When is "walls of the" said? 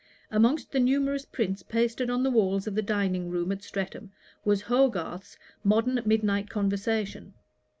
2.31-2.81